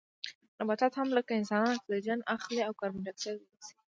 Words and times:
نباتات 0.59 0.93
هم 0.99 1.07
لکه 1.17 1.33
انسانان 1.39 1.69
اکسیجن 1.75 2.19
اخلي 2.35 2.59
او 2.67 2.73
کاربن 2.79 3.01
ډای 3.05 3.11
اکسایډ 3.13 3.37
وباسي 3.41 3.73